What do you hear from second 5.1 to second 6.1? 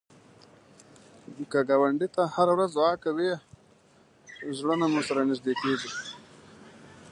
نږدې کېږي